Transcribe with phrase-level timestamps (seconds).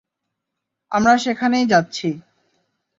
[0.91, 2.09] আমরা সেখানেই যাচ্ছি।